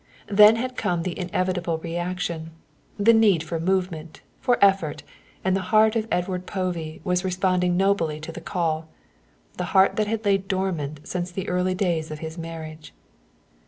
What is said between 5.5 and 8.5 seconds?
the heart of Edward Povey was responding nobly to the